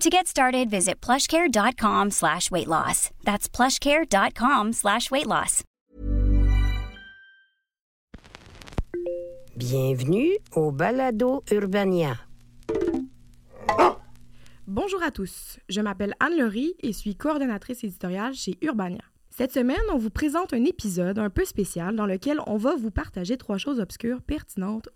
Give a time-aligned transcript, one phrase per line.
[0.00, 3.10] To get started, visit plushcare.com slash weight loss.
[3.24, 5.62] That's plushcare.com slash weight loss.
[9.56, 12.18] Bienvenue au Balado Urbania.
[14.66, 19.00] Bonjour à tous, je m'appelle Anne-Laurie et suis coordonnatrice éditoriale chez Urbania.
[19.30, 22.90] Cette semaine, on vous présente un épisode un peu spécial dans lequel on va vous
[22.90, 24.88] partager trois choses obscures, pertinentes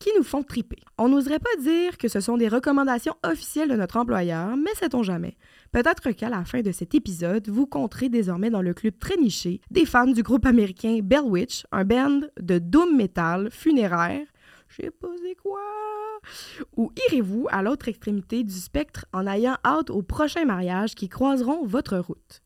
[0.00, 0.78] qui nous font triper.
[0.98, 5.02] On n'oserait pas dire que ce sont des recommandations officielles de notre employeur, mais sait-on
[5.02, 5.36] jamais.
[5.72, 9.60] Peut-être qu'à la fin de cet épisode, vous compterez désormais dans le club très niché
[9.70, 14.26] des fans du groupe américain Bell Witch, un band de doom metal funéraire.
[14.68, 15.60] Je sais pas c'est quoi.
[16.76, 21.64] Ou irez-vous à l'autre extrémité du spectre en ayant hâte aux prochains mariages qui croiseront
[21.66, 22.42] votre route?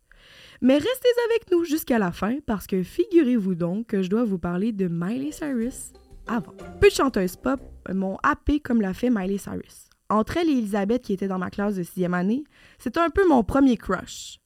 [0.60, 4.38] Mais restez avec nous jusqu'à la fin parce que figurez-vous donc que je dois vous
[4.38, 5.92] parler de Miley Cyrus
[6.26, 6.54] avant.
[6.80, 7.60] Peu de chanteuses pop
[7.92, 9.88] m'ont happé comme l'a fait Miley Cyrus.
[10.10, 12.44] Entre elle et Elisabeth, qui était dans ma classe de sixième année,
[12.78, 14.38] c'était un peu mon premier crush.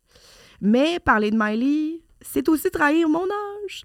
[0.60, 3.84] Mais parler de Miley, c'est aussi trahir mon âge.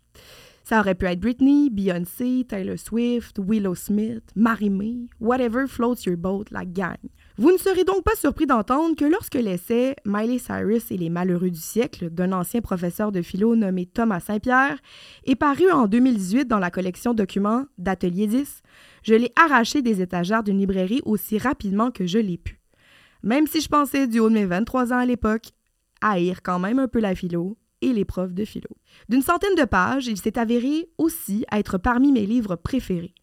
[0.64, 6.46] Ça aurait pu être Britney, Beyoncé, Taylor Swift, Willow Smith, Marie-May, whatever floats your boat,
[6.52, 6.98] la gang.
[7.36, 11.50] Vous ne serez donc pas surpris d'entendre que lorsque l'essai Miley Cyrus et les malheureux
[11.50, 14.78] du siècle d'un ancien professeur de philo nommé Thomas Saint-Pierre
[15.24, 18.62] est paru en 2018 dans la collection documents d'Atelier 10,
[19.02, 22.60] je l'ai arraché des étagères d'une librairie aussi rapidement que je l'ai pu.
[23.24, 25.54] Même si je pensais du haut de mes 23 ans à l'époque,
[26.02, 28.70] haïr quand même un peu la philo et les profs de philo.
[29.10, 33.16] D'une centaine de pages, il s'est avéré aussi être parmi mes livres préférés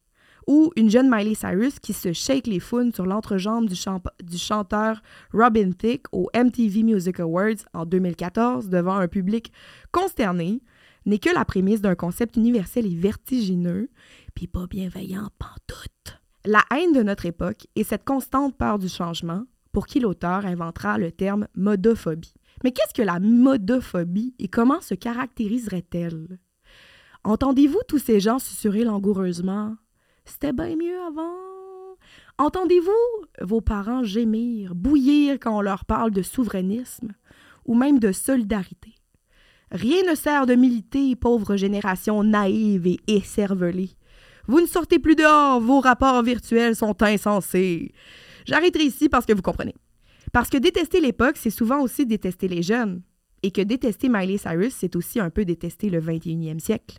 [0.47, 5.03] ou une jeune Miley Cyrus qui se shake les founes sur l'entrejambe du, chanteur
[5.33, 9.53] Robin Thicke au MTV Music Awards en 2014 devant un public
[9.93, 10.63] consterné
[11.07, 13.89] n'est que la prémisse d'un concept universel et vertigineux,
[14.35, 16.21] puis pas bienveillant pantoute.
[16.45, 20.99] La haine de notre époque et cette constante peur du changement, pour qui l'auteur inventera
[20.99, 22.35] le terme modophobie.
[22.65, 26.39] Mais qu'est-ce que la modophobie et comment se caractériserait-elle?
[27.25, 29.77] Entendez-vous tous ces gens susurrer langoureusement
[30.25, 31.35] C'était bien mieux avant.
[32.39, 37.13] Entendez-vous vos parents gémir, bouillir quand on leur parle de souverainisme
[37.67, 38.95] ou même de solidarité?
[39.71, 43.91] Rien ne sert de militer, pauvre génération naïve et écervelée.
[44.49, 47.93] Vous ne sortez plus dehors, vos rapports virtuels sont insensés.
[48.47, 49.75] J'arrêterai ici parce que vous comprenez.
[50.33, 53.03] Parce que détester l'époque, c'est souvent aussi détester les jeunes.
[53.43, 56.99] Et que détester Miley Cyrus, c'est aussi un peu détester le 21e siècle.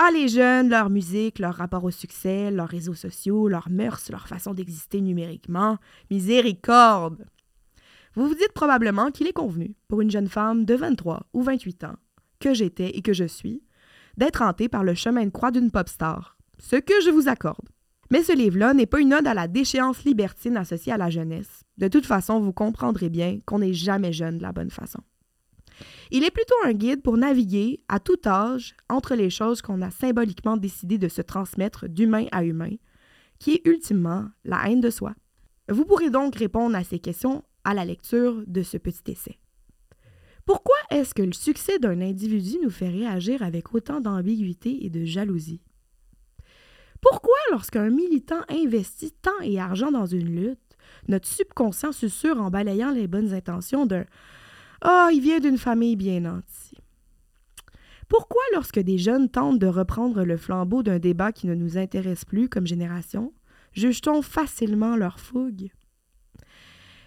[0.00, 4.28] Ah, les jeunes, leur musique, leur rapport au succès, leurs réseaux sociaux, leurs mœurs, leur
[4.28, 5.76] façon d'exister numériquement.
[6.08, 7.26] Miséricorde!
[8.14, 11.82] Vous vous dites probablement qu'il est convenu, pour une jeune femme de 23 ou 28
[11.82, 11.96] ans,
[12.38, 13.64] que j'étais et que je suis,
[14.16, 16.38] d'être hantée par le chemin de croix d'une pop star.
[16.60, 17.68] Ce que je vous accorde.
[18.12, 21.64] Mais ce livre-là n'est pas une ode à la déchéance libertine associée à la jeunesse.
[21.76, 25.00] De toute façon, vous comprendrez bien qu'on n'est jamais jeune de la bonne façon.
[26.10, 29.90] Il est plutôt un guide pour naviguer à tout âge entre les choses qu'on a
[29.90, 32.72] symboliquement décidé de se transmettre d'humain à humain,
[33.38, 35.14] qui est ultimement la haine de soi.
[35.68, 39.38] Vous pourrez donc répondre à ces questions à la lecture de ce petit essai.
[40.46, 45.04] Pourquoi est-ce que le succès d'un individu nous fait réagir avec autant d'ambiguïté et de
[45.04, 45.60] jalousie?
[47.02, 50.58] Pourquoi, lorsqu'un militant investit temps et argent dans une lutte,
[51.06, 54.06] notre subconscient susurre en balayant les bonnes intentions d'un
[54.80, 56.76] Ah, il vient d'une famille bien nantie?
[58.08, 62.24] Pourquoi, lorsque des jeunes tentent de reprendre le flambeau d'un débat qui ne nous intéresse
[62.24, 63.32] plus comme génération,
[63.72, 65.70] juge-t-on facilement leur fougue?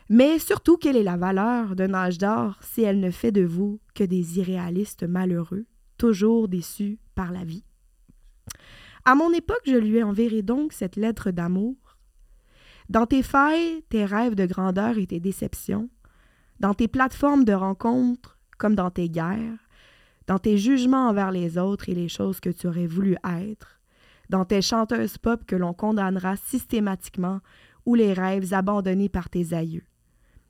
[0.09, 3.79] Mais surtout, quelle est la valeur d'un âge d'or si elle ne fait de vous
[3.95, 5.65] que des irréalistes malheureux,
[5.97, 7.63] toujours déçus par la vie?
[9.05, 11.77] À mon époque, je lui enverrai donc cette lettre d'amour.
[12.89, 15.89] Dans tes failles, tes rêves de grandeur et tes déceptions,
[16.61, 19.67] dans tes plateformes de rencontres comme dans tes guerres,
[20.27, 23.79] dans tes jugements envers les autres et les choses que tu aurais voulu être,
[24.29, 27.39] dans tes chanteuses pop que l'on condamnera systématiquement
[27.87, 29.85] ou les rêves abandonnés par tes aïeux.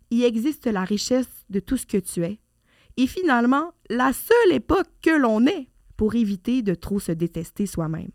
[0.10, 2.42] Il existe la richesse de tout ce que tu es,
[2.98, 8.12] et finalement la seule époque que l'on est pour éviter de trop se détester soi-même.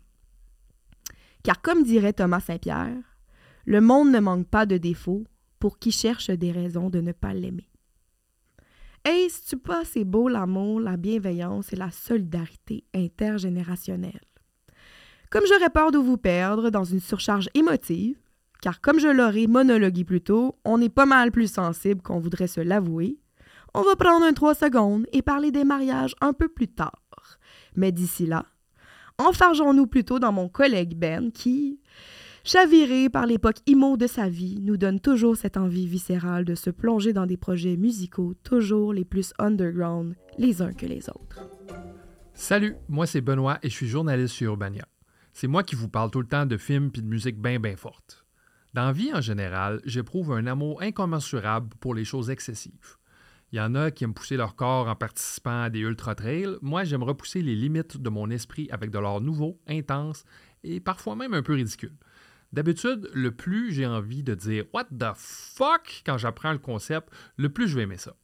[1.41, 3.17] Car comme dirait Thomas Saint-Pierre,
[3.65, 5.23] le monde ne manque pas de défauts
[5.57, 7.67] pour qui cherche des raisons de ne pas l'aimer.
[9.05, 14.21] Est-ce pas c'est beau l'amour, la bienveillance et la solidarité intergénérationnelle?
[15.29, 18.17] Comme j'aurais peur de vous perdre dans une surcharge émotive,
[18.61, 22.47] car comme je l'aurais monologué plus tôt, on est pas mal plus sensible qu'on voudrait
[22.47, 23.17] se l'avouer,
[23.73, 27.01] on va prendre un trois secondes et parler des mariages un peu plus tard.
[27.75, 28.45] Mais d'ici là,
[29.17, 31.79] enfargeons-nous plutôt dans mon collègue Ben qui,
[32.47, 36.69] chaviré par l'époque immo de sa vie, nous donne toujours cette envie viscérale de se
[36.69, 41.41] plonger dans des projets musicaux toujours les plus underground les uns que les autres.
[42.33, 44.87] Salut, moi c'est Benoît et je suis journaliste sur Urbania.
[45.33, 47.75] C'est moi qui vous parle tout le temps de films puis de musique bien bien
[47.75, 48.25] forte.
[48.73, 52.95] Dans vie en général, j'éprouve un amour incommensurable pour les choses excessives.
[53.51, 56.57] Il y en a qui aiment pousser leur corps en participant à des ultra-trails.
[56.61, 60.25] Moi, j'aime repousser les limites de mon esprit avec de l'art nouveau, intense
[60.63, 61.95] et parfois même un peu ridicule.
[62.53, 67.49] D'habitude, le plus j'ai envie de dire What the fuck quand j'apprends le concept, le
[67.49, 68.15] plus je vais aimer ça.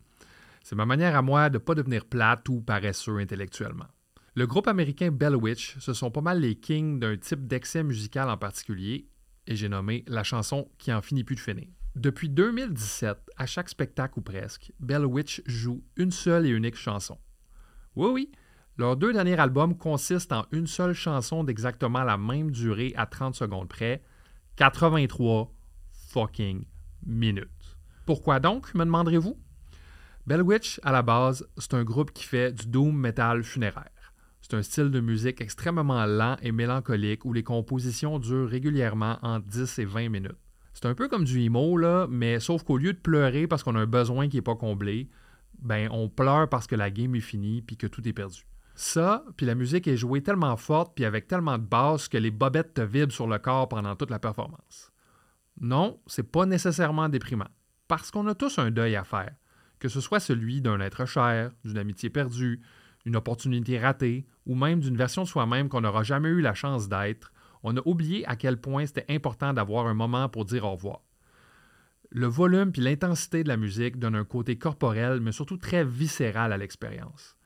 [0.63, 3.87] C'est ma manière à moi de ne pas devenir plate ou paresseux intellectuellement.
[4.35, 8.29] Le groupe américain Bell Witch, ce sont pas mal les kings d'un type d'excès musical
[8.29, 9.07] en particulier,
[9.45, 11.67] et j'ai nommé la chanson qui en finit plus de finir.
[11.95, 17.19] Depuis 2017, à chaque spectacle ou presque, Bell Witch joue une seule et unique chanson.
[17.95, 18.31] Oui, oui,
[18.77, 23.35] leurs deux derniers albums consistent en une seule chanson d'exactement la même durée à 30
[23.35, 24.01] secondes près,
[24.55, 25.51] 83
[26.09, 26.65] fucking
[27.03, 27.77] minutes.
[28.05, 29.35] Pourquoi donc, me demanderez-vous?
[30.27, 34.13] Bellwitch, à la base, c'est un groupe qui fait du doom metal funéraire.
[34.41, 39.47] C'est un style de musique extrêmement lent et mélancolique où les compositions durent régulièrement entre
[39.47, 40.37] 10 et 20 minutes.
[40.75, 43.75] C'est un peu comme du emo, là, mais sauf qu'au lieu de pleurer parce qu'on
[43.75, 45.09] a un besoin qui n'est pas comblé,
[45.59, 48.45] ben on pleure parce que la game est finie puis que tout est perdu.
[48.75, 52.31] Ça, puis la musique est jouée tellement forte puis avec tellement de basse que les
[52.31, 54.91] bobettes te vibrent sur le corps pendant toute la performance.
[55.61, 57.49] Non, c'est pas nécessairement déprimant,
[57.87, 59.35] parce qu'on a tous un deuil à faire,
[59.79, 62.61] que ce soit celui d'un être cher, d'une amitié perdue,
[63.05, 66.89] une opportunité ratée, ou même d'une version de soi-même qu'on n'aura jamais eu la chance
[66.89, 67.31] d'être,
[67.61, 71.01] on a oublié à quel point c'était important d'avoir un moment pour dire au revoir.
[72.09, 76.51] Le volume puis l'intensité de la musique donnent un côté corporel, mais surtout très viscéral
[76.51, 77.37] à l'expérience.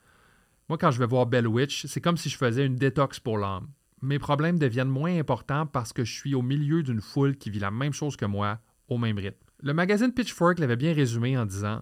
[0.70, 3.38] Moi, quand je vais voir Bell Witch, c'est comme si je faisais une détox pour
[3.38, 3.70] l'âme.
[4.02, 7.60] Mes problèmes deviennent moins importants parce que je suis au milieu d'une foule qui vit
[7.60, 8.60] la même chose que moi,
[8.90, 9.46] au même rythme.
[9.64, 11.82] Le magazine Pitchfork l'avait bien résumé en disant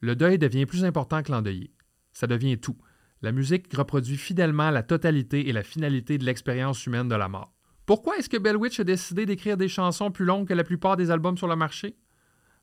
[0.00, 1.72] Le deuil devient plus important que l'endeuillé.
[2.12, 2.76] Ça devient tout.
[3.22, 7.54] La musique reproduit fidèlement la totalité et la finalité de l'expérience humaine de la mort.
[7.86, 10.96] Pourquoi est-ce que Bell Witch a décidé d'écrire des chansons plus longues que la plupart
[10.96, 11.96] des albums sur le marché?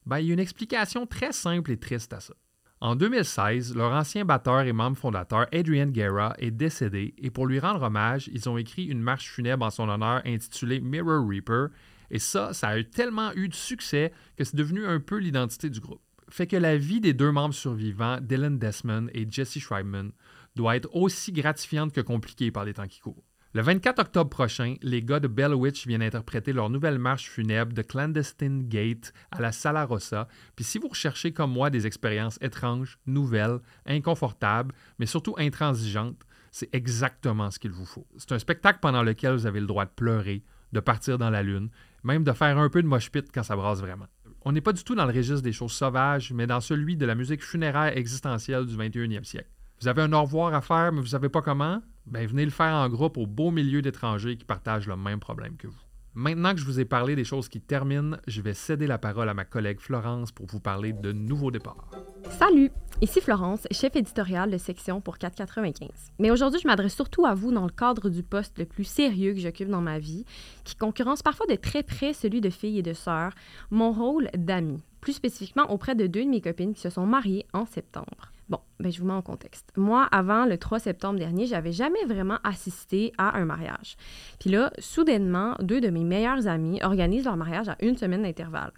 [0.06, 2.34] Ben, il y a une explication très simple et triste à ça.
[2.80, 7.60] En 2016, leur ancien batteur et membre fondateur Adrian Guerra est décédé et pour lui
[7.60, 11.70] rendre hommage, ils ont écrit une marche funèbre en son honneur intitulée Mirror Reaper
[12.12, 15.80] et ça, ça a tellement eu de succès que c'est devenu un peu l'identité du
[15.80, 16.02] groupe.
[16.30, 20.12] Fait que la vie des deux membres survivants, Dylan Desmond et Jesse Schreibman,
[20.56, 23.24] doit être aussi gratifiante que compliquée par les temps qui courent.
[23.58, 27.74] Le 24 octobre prochain, les gars de Bell Witch viennent interpréter leur nouvelle marche funèbre
[27.74, 30.28] de Clandestine Gate à la Sala Rossa.
[30.56, 36.22] Puis si vous recherchez comme moi des expériences étranges, nouvelles, inconfortables, mais surtout intransigeantes,
[36.52, 38.06] c'est exactement ce qu'il vous faut.
[38.18, 41.42] C'est un spectacle pendant lequel vous avez le droit de pleurer, de partir dans la
[41.42, 41.70] lune,
[42.04, 44.06] même de faire un peu de mosh pit quand ça brasse vraiment.
[44.46, 47.08] On n'est pas du tout dans le registre des choses sauvages, mais dans celui de
[47.08, 49.50] la musique funéraire existentielle du 21e siècle.
[49.80, 51.82] Vous avez un au revoir à faire, mais vous ne savez pas comment?
[52.08, 55.56] Ben, venez le faire en groupe au beau milieu d'étrangers qui partagent le même problème
[55.56, 55.80] que vous.
[56.16, 59.30] Maintenant que je vous ai parlé des choses qui terminent, je vais céder la parole
[59.30, 61.92] à ma collègue Florence pour vous parler de nouveaux départs.
[62.40, 62.72] Salut,
[63.04, 65.90] ici Florence, chef éditorial de section pour 495.
[66.18, 69.36] Mais aujourd'hui, je m'adresse surtout à vous dans le cadre du poste le plus sérieux
[69.36, 70.26] que j'occupe dans ma vie,
[70.64, 73.34] qui concurrence parfois de très près celui de fille et de sœur,
[73.70, 77.46] mon rôle d'ami, plus spécifiquement auprès de deux de mes copines qui se sont mariées
[77.54, 78.32] en septembre.
[78.50, 79.72] Bon, ben, je vous mets en contexte.
[79.76, 83.98] Moi, avant le 3 septembre dernier, j'avais jamais vraiment assisté à un mariage.
[84.40, 88.72] Puis là, soudainement, deux de mes meilleurs amis organisent leur mariage à une semaine d'intervalle.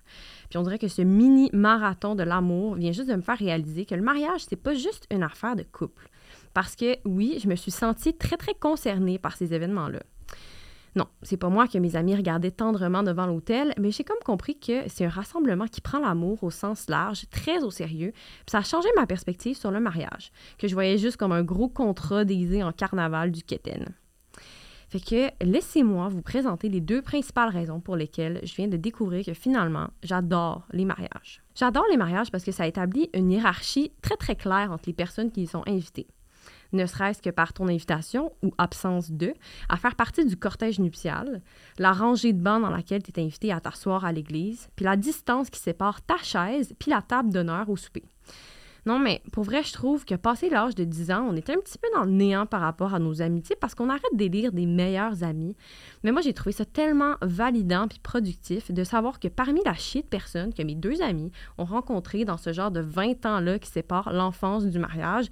[0.50, 3.86] Puis on dirait que ce mini marathon de l'amour vient juste de me faire réaliser
[3.86, 6.10] que le mariage, c'est pas juste une affaire de couple.
[6.56, 10.02] Parce que oui, je me suis sentie très, très concernée par ces événements-là.
[10.96, 14.58] Non, c'est pas moi que mes amis regardaient tendrement devant l'hôtel, mais j'ai comme compris
[14.58, 18.60] que c'est un rassemblement qui prend l'amour au sens large, très au sérieux, puis ça
[18.60, 22.26] a changé ma perspective sur le mariage, que je voyais juste comme un gros contrat
[22.26, 23.94] déguisé en carnaval du Keten.
[24.90, 29.24] Fait que laissez-moi vous présenter les deux principales raisons pour lesquelles je viens de découvrir
[29.24, 31.44] que finalement, j'adore les mariages.
[31.54, 35.32] J'adore les mariages parce que ça établit une hiérarchie très très claire entre les personnes
[35.32, 36.08] qui y sont invitées
[36.74, 39.34] ne serait-ce que par ton invitation ou absence de,
[39.70, 41.42] à faire partie du cortège nuptial,
[41.78, 44.96] la rangée de bancs dans laquelle tu es invité à t'asseoir à l'église, puis la
[44.96, 48.04] distance qui sépare ta chaise puis la table d'honneur au souper.
[48.86, 51.58] Non, mais pour vrai, je trouve que passé l'âge de 10 ans, on est un
[51.58, 54.66] petit peu dans le néant par rapport à nos amitiés parce qu'on arrête d'élire des
[54.66, 55.56] meilleurs amis.
[56.04, 60.02] Mais moi, j'ai trouvé ça tellement validant puis productif de savoir que parmi la chier
[60.02, 63.70] de personnes que mes deux amis ont rencontrées dans ce genre de 20 ans-là qui
[63.70, 65.28] sépare l'enfance du mariage,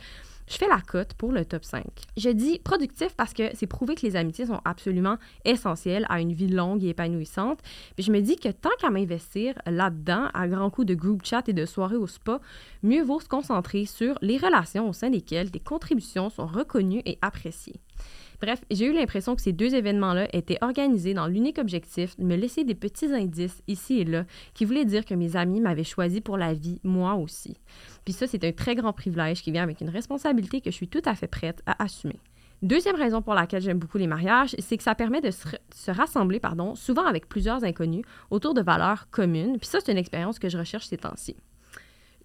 [0.48, 1.84] je fais la cote pour le top 5.
[2.16, 6.34] Je dis productif parce que c'est prouvé que les amitiés sont absolument essentielles à une
[6.34, 7.60] vie longue et épanouissante.
[7.96, 11.48] Puis je me dis que tant qu'à m'investir là-dedans, à grands coups de group chat
[11.50, 12.40] et de soirées au spa,
[12.82, 17.18] mieux vaut se concentrer sur les relations au sein desquelles tes contributions sont reconnues et
[17.22, 17.82] appréciées.
[18.40, 22.36] Bref, j'ai eu l'impression que ces deux événements-là étaient organisés dans l'unique objectif de me
[22.36, 26.22] laisser des petits indices ici et là qui voulaient dire que mes amis m'avaient choisi
[26.22, 27.58] pour la vie, moi aussi.
[28.06, 30.88] Puis ça, c'est un très grand privilège qui vient avec une responsabilité que je suis
[30.88, 32.20] tout à fait prête à assumer.
[32.64, 36.40] Deuxième raison pour laquelle j'aime beaucoup les mariages, c'est que ça permet de se, rassembler,
[36.40, 39.60] pardon, souvent avec plusieurs inconnus, autour de valeurs communes.
[39.60, 41.36] Puis ça, c'est une expérience que je recherche ces temps-ci.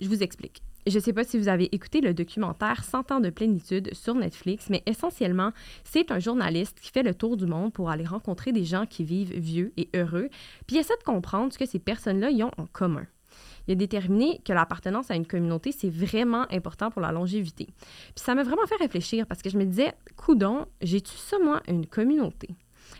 [0.00, 0.62] Je vous explique.
[0.86, 4.16] Je ne sais pas si vous avez écouté le documentaire 100 ans de plénitude sur
[4.16, 5.52] Netflix, mais essentiellement,
[5.84, 9.04] c'est un journaliste qui fait le tour du monde pour aller rencontrer des gens qui
[9.04, 10.28] vivent vieux et heureux,
[10.66, 13.06] puis essaie de comprendre ce que ces personnes-là y ont en commun.
[13.68, 17.66] Il a déterminé que l'appartenance à une communauté, c'est vraiment important pour la longévité.
[17.66, 21.86] Puis ça m'a vraiment fait réfléchir parce que je me disais, coudon, j'ai-tu moi, une
[21.86, 22.56] communauté?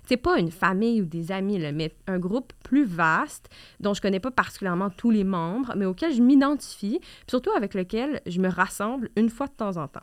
[0.07, 3.49] C'est pas une famille ou des amis, mais un groupe plus vaste
[3.81, 8.21] dont je connais pas particulièrement tous les membres, mais auquel je m'identifie, surtout avec lequel
[8.27, 10.01] je me rassemble une fois de temps en temps.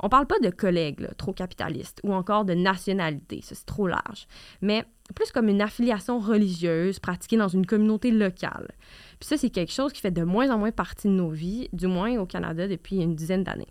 [0.00, 4.26] On parle pas de collègues trop capitalistes ou encore de nationalité, c'est trop large,
[4.60, 4.84] mais
[5.14, 8.72] plus comme une affiliation religieuse pratiquée dans une communauté locale.
[9.18, 11.68] Puis ça, c'est quelque chose qui fait de moins en moins partie de nos vies,
[11.72, 13.68] du moins au Canada depuis une dizaine d'années.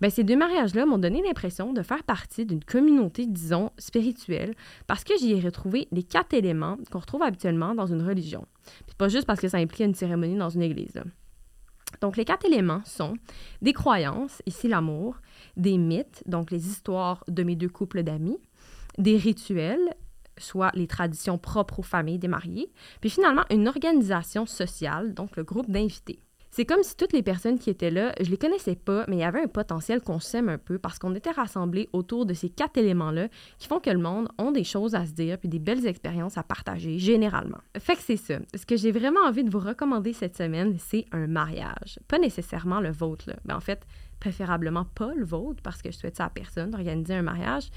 [0.00, 4.54] Bien, ces deux mariages-là m'ont donné l'impression de faire partie d'une communauté, disons, spirituelle,
[4.86, 8.46] parce que j'y ai retrouvé les quatre éléments qu'on retrouve habituellement dans une religion.
[8.98, 11.02] Pas juste parce que ça implique une cérémonie dans une église.
[12.00, 13.14] Donc, les quatre éléments sont
[13.62, 15.16] des croyances, ici l'amour,
[15.56, 18.38] des mythes, donc les histoires de mes deux couples d'amis,
[18.98, 19.94] des rituels,
[20.38, 25.44] soit les traditions propres aux familles des mariés, puis finalement une organisation sociale, donc le
[25.44, 26.20] groupe d'invités.
[26.56, 29.18] C'est comme si toutes les personnes qui étaient là, je les connaissais pas, mais il
[29.18, 32.48] y avait un potentiel qu'on s'aime un peu parce qu'on était rassemblés autour de ces
[32.48, 35.58] quatre éléments-là qui font que le monde a des choses à se dire puis des
[35.58, 37.58] belles expériences à partager généralement.
[37.78, 38.38] Fait que c'est ça.
[38.54, 41.98] Ce que j'ai vraiment envie de vous recommander cette semaine, c'est un mariage.
[42.08, 43.36] Pas nécessairement le vôtre, là.
[43.44, 43.86] mais en fait,
[44.18, 47.68] préférablement pas le vôtre parce que je souhaite ça à personne d'organiser un mariage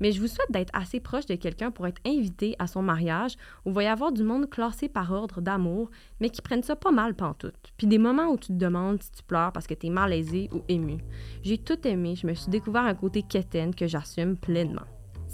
[0.00, 3.36] mais je vous souhaite d'être assez proche de quelqu'un pour être invité à son mariage
[3.64, 6.76] où il va y avoir du monde classé par ordre d'amour, mais qui prennent ça
[6.76, 7.72] pas mal pantoute.
[7.76, 10.48] Puis des moments où tu te demandes si tu pleures parce que tu es malaisé
[10.52, 10.98] ou ému.
[11.42, 14.82] J'ai tout aimé, je me suis découvert un côté quétaine que j'assume pleinement.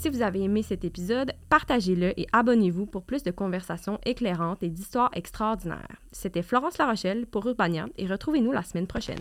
[0.00, 4.70] Si vous avez aimé cet épisode, partagez-le et abonnez-vous pour plus de conversations éclairantes et
[4.70, 6.00] d'histoires extraordinaires.
[6.10, 9.20] C'était Florence Larochelle pour Urbania et retrouvez-nous la semaine prochaine.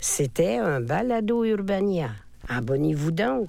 [0.00, 2.10] C'était un balado Urbania.
[2.48, 3.48] Abonnez-vous donc.